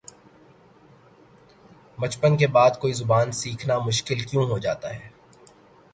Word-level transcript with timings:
بچپن 1.97 2.37
کے 2.37 2.47
بعد 2.47 2.79
کوئی 2.81 2.93
زبان 2.93 3.31
سیکھنا 3.41 3.77
مشکل 3.79 4.19
کیوں 4.21 4.45
ہوجاتا 4.49 4.93
ہے 4.95 5.09